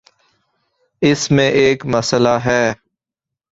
اس 1.01 1.31
میں 1.31 1.49
ایک 1.51 1.85
مسئلہ 1.85 2.35
ہے۔ 2.45 2.63